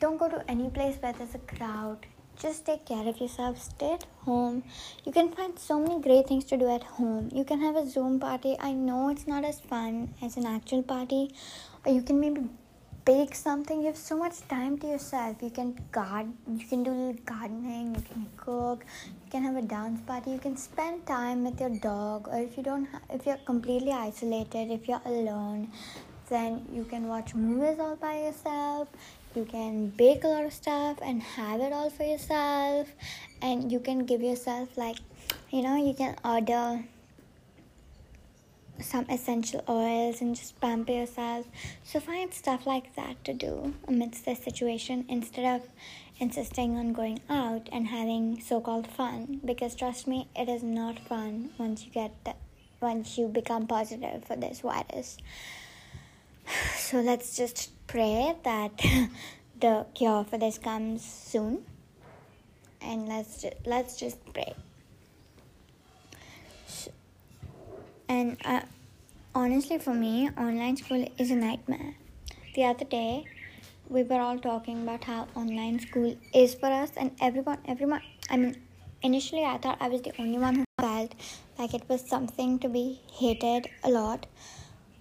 don't 0.00 0.18
go 0.18 0.28
to 0.28 0.42
any 0.48 0.68
place 0.68 0.96
where 1.00 1.12
there's 1.12 1.34
a 1.34 1.44
crowd. 1.54 2.06
Just 2.38 2.64
take 2.64 2.86
care 2.86 3.06
of 3.06 3.20
yourself. 3.20 3.60
Stay 3.62 3.92
at 3.92 4.04
home. 4.24 4.62
You 5.04 5.12
can 5.12 5.30
find 5.30 5.58
so 5.58 5.78
many 5.78 6.00
great 6.00 6.26
things 6.26 6.44
to 6.46 6.56
do 6.56 6.68
at 6.74 6.82
home. 6.82 7.28
You 7.32 7.44
can 7.44 7.60
have 7.60 7.76
a 7.76 7.86
zoom 7.86 8.18
party. 8.18 8.56
I 8.58 8.72
know 8.72 9.10
it's 9.10 9.26
not 9.26 9.44
as 9.44 9.60
fun 9.60 10.14
as 10.22 10.36
an 10.36 10.46
actual 10.46 10.82
party 10.82 11.34
or 11.84 11.92
you 11.92 12.02
can 12.02 12.18
maybe 12.18 12.48
bake 13.04 13.34
something 13.34 13.80
you 13.80 13.86
have 13.86 13.96
so 13.96 14.16
much 14.16 14.46
time 14.48 14.78
to 14.78 14.86
yourself. 14.86 15.36
You 15.42 15.50
can 15.50 15.78
garden 15.92 16.34
you 16.56 16.66
can 16.66 16.82
do 16.82 17.16
gardening 17.24 17.94
you 17.94 18.02
can 18.02 18.26
cook 18.36 18.84
you 19.24 19.30
can 19.30 19.42
have 19.44 19.56
a 19.56 19.62
dance 19.62 20.00
party 20.06 20.32
you 20.32 20.38
can 20.38 20.56
spend 20.56 21.06
time 21.06 21.44
with 21.44 21.60
your 21.60 21.70
dog. 21.70 22.28
Or 22.28 22.38
if 22.38 22.56
you 22.56 22.62
don't 22.62 22.86
ha- 22.86 23.00
if 23.10 23.26
you're 23.26 23.42
completely 23.46 23.92
isolated 23.92 24.70
if 24.70 24.88
you're 24.88 25.02
alone 25.04 25.70
then 26.28 26.64
you 26.72 26.84
can 26.84 27.08
watch 27.08 27.34
movies 27.34 27.78
all 27.78 27.96
by 27.96 28.20
yourself. 28.22 28.88
You 29.34 29.44
can 29.44 29.90
bake 29.90 30.24
a 30.24 30.28
lot 30.28 30.44
of 30.44 30.52
stuff 30.52 30.98
and 31.02 31.22
have 31.22 31.60
it 31.60 31.72
all 31.72 31.90
for 31.90 32.04
yourself. 32.04 32.88
And 33.42 33.70
you 33.70 33.80
can 33.80 34.04
give 34.06 34.22
yourself 34.22 34.76
like 34.76 34.96
you 35.50 35.62
know 35.62 35.76
you 35.76 35.94
can 35.94 36.16
order 36.24 36.84
some 38.82 39.06
essential 39.08 39.62
oils 39.68 40.20
and 40.20 40.34
just 40.34 40.60
pamper 40.60 40.92
yourself 40.92 41.46
so 41.84 42.00
find 42.00 42.32
stuff 42.32 42.66
like 42.66 42.94
that 42.96 43.22
to 43.24 43.32
do 43.32 43.74
amidst 43.86 44.24
this 44.24 44.42
situation 44.42 45.04
instead 45.08 45.60
of 45.60 45.68
insisting 46.20 46.76
on 46.76 46.92
going 46.92 47.18
out 47.30 47.68
and 47.72 47.88
having 47.88 48.38
so-called 48.40 48.86
fun. 48.86 49.40
Because 49.44 49.74
trust 49.74 50.06
me 50.06 50.28
it 50.36 50.48
is 50.48 50.62
not 50.62 50.98
fun 50.98 51.50
once 51.58 51.84
you 51.84 51.90
get 51.90 52.12
that 52.24 52.36
once 52.80 53.18
you 53.18 53.26
become 53.28 53.66
positive 53.66 54.24
for 54.24 54.36
this 54.36 54.60
virus. 54.60 55.16
So 56.76 57.00
let's 57.00 57.36
just 57.36 57.70
pray 57.86 58.34
that 58.42 58.76
the 59.60 59.86
cure 59.94 60.24
for 60.24 60.38
this 60.38 60.58
comes 60.58 61.04
soon. 61.04 61.64
And 62.80 63.08
let's 63.08 63.42
just, 63.42 63.54
let's 63.64 63.96
just 63.96 64.18
pray 64.32 64.54
so, 66.66 66.90
and 68.10 68.36
uh, 68.44 68.60
honestly 69.34 69.78
for 69.78 69.94
me 69.94 70.28
online 70.36 70.76
school 70.76 71.06
is 71.16 71.30
a 71.30 71.36
nightmare. 71.36 71.94
The 72.54 72.64
other 72.64 72.84
day 72.84 73.26
we 73.88 74.02
were 74.02 74.20
all 74.20 74.38
talking 74.38 74.82
about 74.82 75.04
how 75.04 75.28
online 75.36 75.78
school 75.78 76.16
is 76.34 76.54
for 76.54 76.66
us 76.66 76.90
and 76.96 77.12
everyone 77.20 77.58
everyone 77.66 78.02
i 78.30 78.36
mean 78.36 78.56
initially 79.02 79.44
i 79.44 79.56
thought 79.58 79.78
i 79.80 79.88
was 79.88 80.02
the 80.02 80.12
only 80.18 80.38
one 80.38 80.56
who 80.56 80.64
felt 80.80 81.14
like 81.58 81.74
it 81.78 81.88
was 81.88 82.00
something 82.12 82.58
to 82.58 82.68
be 82.68 83.00
hated 83.20 83.68
a 83.84 83.90
lot. 83.90 84.26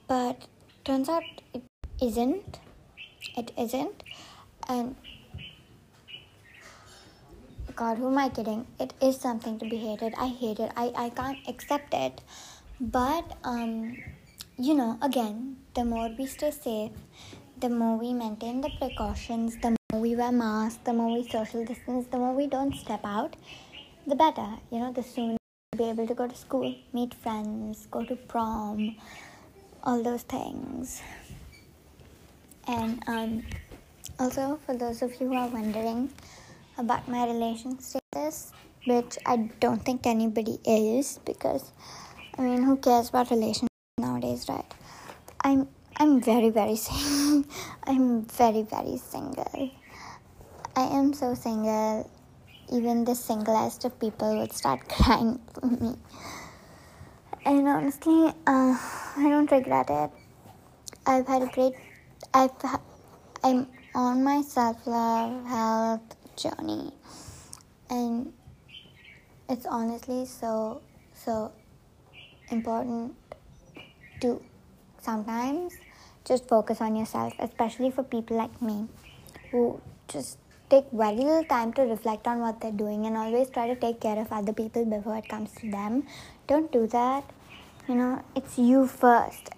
But 0.08 0.46
turns 0.84 1.10
out 1.10 1.24
it 1.54 1.64
isn't. 2.02 2.60
It 3.38 3.52
isn't. 3.58 4.04
And 4.68 4.96
god 7.76 7.98
who 7.98 8.08
am 8.12 8.18
i 8.18 8.30
kidding? 8.30 8.66
It 8.80 8.94
is 9.02 9.20
something 9.20 9.58
to 9.60 9.70
be 9.74 9.78
hated. 9.78 10.14
I 10.18 10.28
hate 10.28 10.60
it. 10.60 10.72
I, 10.76 10.92
I 11.06 11.10
can't 11.10 11.38
accept 11.48 11.94
it 11.94 12.22
but 12.80 13.38
um 13.44 13.98
you 14.58 14.74
know 14.74 14.98
again 15.02 15.58
the 15.74 15.84
more 15.84 16.10
we 16.18 16.26
stay 16.26 16.52
safe 16.52 16.92
the 17.60 17.70
more 17.70 17.98
we 17.98 18.14
maintain 18.14 18.62
the 18.62 18.70
precautions 18.80 19.58
the 19.58 19.76
more 19.92 20.02
we 20.02 20.16
wear 20.16 20.32
masks 20.32 20.80
the 20.86 20.94
more 20.94 21.14
we 21.18 21.28
social 21.28 21.66
distance 21.66 22.08
the 22.08 22.18
more 22.18 22.34
we 22.34 22.48
don't 22.48 22.74
step 22.76 23.02
out 23.04 23.36
the 24.08 24.16
better. 24.16 24.48
You 24.72 24.80
know 24.80 24.92
the 24.92 25.04
sooner 25.04 25.38
we'll 25.74 25.78
be 25.78 25.90
able 25.90 26.08
to 26.08 26.16
go 26.16 26.28
to 26.28 26.36
school 26.36 26.74
meet 26.94 27.14
friends 27.14 27.88
go 27.92 28.04
to 28.04 28.16
prom 28.16 28.96
all 29.84 30.02
those 30.02 30.24
things. 30.24 31.02
And 32.68 33.04
um, 33.08 33.44
also 34.20 34.60
for 34.66 34.76
those 34.76 35.02
of 35.02 35.12
you 35.20 35.28
who 35.28 35.34
are 35.36 35.48
wondering 35.48 36.12
about 36.78 37.08
my 37.08 37.26
relation 37.28 37.80
status 37.80 38.52
which 38.86 39.18
i 39.26 39.36
don't 39.60 39.84
think 39.84 40.08
anybody 40.08 40.58
is 40.66 41.20
because 41.26 41.74
i 42.40 42.42
mean 42.42 42.64
who 42.64 42.78
cares 42.78 43.10
about 43.10 43.30
relationships 43.32 43.68
nowadays 44.00 44.46
right? 44.48 44.74
I'm 45.44 45.68
i'm 45.98 46.22
very 46.22 46.50
very 46.50 46.76
single. 46.88 47.44
I'm 47.86 48.24
very 48.24 48.62
very 48.64 48.98
single. 48.98 49.72
I 50.76 50.84
am 50.98 51.14
so 51.14 51.34
single. 51.34 52.10
Even 52.72 53.04
the 53.04 53.16
singlest 53.16 53.84
of 53.84 54.00
people 54.00 54.38
would 54.40 54.54
start 54.54 54.88
crying 54.96 55.40
for 55.54 55.68
me. 55.68 55.98
And 57.46 57.68
honestly 57.68 58.32
uh, 58.48 58.78
i 59.18 59.26
don't 59.34 59.52
regret 59.52 59.90
it. 59.90 60.12
I've 61.06 61.28
had 61.28 61.42
a 61.42 61.48
great 61.48 61.74
i've 62.34 62.52
i'm 63.44 63.68
on 63.94 64.24
my 64.24 64.42
self 64.42 64.88
love 64.88 65.46
health 65.46 66.16
journey. 66.38 66.94
And 67.90 68.32
it's 69.50 69.66
honestly 69.66 70.26
so, 70.26 70.82
so 71.14 71.52
important 72.52 73.16
to 74.22 74.42
sometimes 75.02 75.74
just 76.26 76.48
focus 76.48 76.82
on 76.82 76.96
yourself, 76.96 77.34
especially 77.40 77.92
for 77.92 78.04
people 78.04 78.38
like 78.38 78.62
me 78.62 78.88
who 79.52 79.80
just 80.08 80.38
take 80.70 80.86
very 80.92 81.18
little 81.18 81.44
time 81.44 81.74
to 81.74 81.82
reflect 81.84 82.28
on 82.28 82.40
what 82.40 82.62
they're 82.62 82.72
doing 82.72 83.06
and 83.06 83.18
always 83.18 83.50
try 83.50 83.68
to 83.68 83.76
take 83.76 84.00
care 84.00 84.20
of 84.20 84.32
other 84.32 84.54
people 84.54 84.86
before 84.86 85.18
it 85.18 85.28
comes 85.28 85.52
to 85.54 85.70
them. 85.72 86.06
Don't 86.48 86.72
do 86.72 86.86
that. 86.88 87.24
You 87.88 87.96
know, 87.96 88.24
it's 88.36 88.58
you 88.58 88.86
first. 88.86 89.50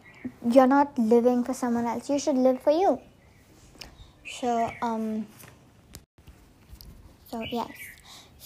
You're 0.50 0.68
not 0.68 0.98
living 0.98 1.44
for 1.44 1.54
someone 1.54 1.86
else. 1.86 2.10
You 2.10 2.20
should 2.20 2.38
live 2.38 2.62
for 2.62 2.72
you. 2.72 3.00
So, 4.26 4.72
um, 4.82 5.28
so 7.30 7.42
yes. 7.42 7.91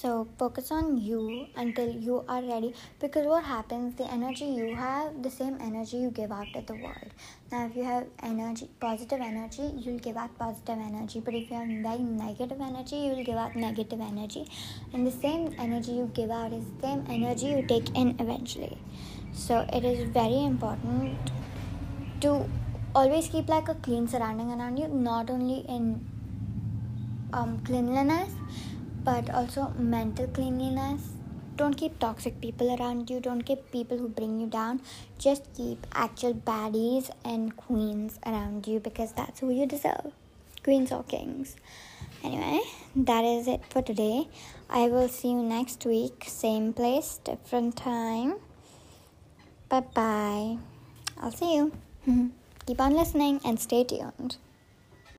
So 0.06 0.28
focus 0.38 0.72
on 0.72 0.98
you 1.02 1.48
until 1.56 1.89
you 1.89 2.24
are 2.30 2.44
ready 2.44 2.76
because 3.00 3.26
what 3.26 3.44
happens 3.44 3.96
the 3.96 4.06
energy 4.15 4.46
you 4.46 4.76
have 4.76 5.24
the 5.24 5.32
same 5.32 5.58
energy 5.60 5.98
you 5.98 6.12
give 6.12 6.32
out 6.32 6.46
to 6.54 6.62
the 6.62 6.76
world. 6.76 7.10
Now 7.52 7.65
if 7.65 7.76
you 7.76 7.84
have 7.86 8.06
energy 8.22 8.70
positive 8.80 9.20
energy 9.20 9.63
you'll 9.80 9.98
give 9.98 10.15
out 10.15 10.38
positive 10.38 10.78
energy 10.78 11.22
but 11.26 11.34
if 11.34 11.50
you 11.50 11.56
have 11.56 11.68
very 11.88 12.04
negative 12.04 12.62
energy 12.62 12.98
you'll 12.98 13.24
give 13.24 13.36
out 13.36 13.56
negative 13.56 14.00
energy 14.00 14.46
and 14.94 15.08
the 15.08 15.12
same 15.12 15.56
energy 15.58 15.94
you 15.94 16.12
give 16.13 16.30
out 16.30 16.54
is 16.54 16.63
the 16.65 16.88
same 16.88 17.04
energy 17.10 17.48
you 17.48 17.65
take 17.65 17.89
in 17.96 18.15
eventually. 18.20 18.78
So 19.34 19.65
it 19.74 19.84
is 19.84 20.08
very 20.10 20.46
important 20.46 21.18
to 22.22 22.48
always 22.94 23.28
keep 23.28 23.50
like 23.50 23.70
a 23.70 23.74
clean 23.74 24.08
surrounding 24.08 24.52
around 24.52 24.78
you 24.78 24.88
not 24.88 25.32
only 25.32 25.65
in 25.68 26.08
um, 27.34 27.60
cleanliness 27.65 28.30
but 29.06 29.30
also 29.30 29.72
mental 29.78 30.28
cleanliness. 30.28 31.02
Don't 31.56 31.78
keep 31.78 32.00
toxic 32.00 32.41
people 32.41 32.76
around 32.76 33.10
you. 33.10 33.22
Don't 33.22 33.44
keep 33.44 33.72
people 33.72 33.98
who 33.98 34.10
bring 34.10 34.41
you 34.41 34.48
down. 34.48 34.82
Just 35.20 35.44
keep 35.56 35.88
actual 35.94 36.34
baddies 36.34 37.10
and 37.24 37.56
queens 37.56 38.20
around 38.26 38.68
you 38.68 38.80
because 38.80 39.13
that's 39.13 39.39
who 39.39 39.52
you 39.52 39.65
deserve. 39.65 40.12
Queens 40.63 40.91
or 40.91 41.04
kings. 41.04 41.56
Anyway, 42.24 42.62
that 42.96 43.24
is 43.24 43.48
it 43.48 43.62
for 43.70 43.82
today. 43.82 44.28
I 44.70 44.88
will 44.88 45.08
see 45.08 45.30
you 45.30 45.44
next 45.44 45.86
week. 45.86 46.26
Same 46.28 46.74
place, 46.74 47.20
different 47.24 47.78
time. 47.78 48.36
Bye 49.70 49.82
bye. 49.94 50.58
I'll 51.22 51.32
see 51.32 51.56
you. 51.56 51.72
Keep 52.65 52.82
on 52.82 52.94
listening 52.96 53.39
and 53.46 53.60
stay 53.60 53.84
tuned. 53.84 54.38